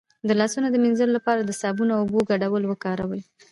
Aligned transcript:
د 0.27 0.29
لاسونو 0.39 0.67
د 0.71 0.75
مینځلو 0.83 1.13
لپاره 1.17 1.41
د 1.43 1.51
صابون 1.61 1.89
او 1.91 1.99
اوبو 2.03 2.19
ګډول 2.29 2.63
وکاروئ 2.67 3.21